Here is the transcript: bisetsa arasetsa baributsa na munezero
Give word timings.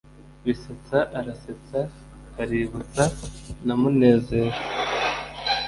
bisetsa 0.43 0.99
arasetsa 1.19 1.79
baributsa 2.35 3.03
na 3.65 3.73
munezero 3.81 4.55